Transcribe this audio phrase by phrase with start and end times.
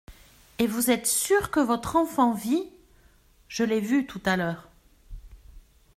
[0.57, 2.67] «Et vous êtes sûre que votre enfant vit?
[3.47, 4.67] Je l'ai vu tout à l'heure.